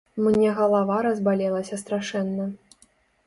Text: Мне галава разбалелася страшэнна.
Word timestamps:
Мне 0.27 0.53
галава 0.59 0.95
разбалелася 1.07 1.79
страшэнна. 1.83 2.47